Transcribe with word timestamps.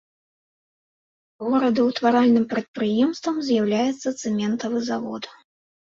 Горадаўтваральным 1.49 2.45
прадпрыемствам 2.53 3.35
з'яўляецца 3.51 4.07
цэментавы 4.21 4.77
завод. 4.93 5.23